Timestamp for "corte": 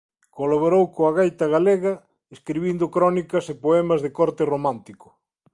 4.17-4.43